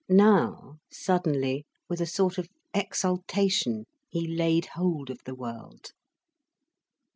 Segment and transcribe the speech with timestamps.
[0.09, 5.91] Now, suddenly, with a sort of exultation, he laid hold of the world.